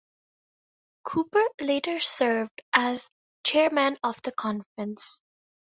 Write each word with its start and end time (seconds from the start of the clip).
Cooper 1.03 1.43
later 1.59 1.99
served 1.99 2.63
as 2.73 3.07
chairman 3.43 3.99
of 4.03 4.19
the 4.23 4.31
conference. 4.31 5.21